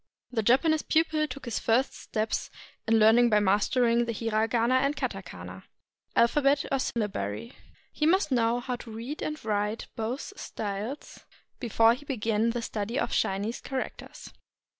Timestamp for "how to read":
8.61-9.21